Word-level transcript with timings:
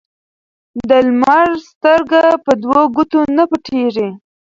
ـ 0.45 0.87
د 0.89 0.91
لمر 1.07 1.49
سترګه 1.69 2.21
په 2.45 2.51
دو 2.63 2.77
ګوتو 2.95 3.19
نه 3.37 3.43
پټيږي. 3.49 4.09